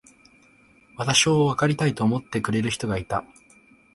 [0.97, 3.23] 私をわかりたいと思ってくれる人がいた。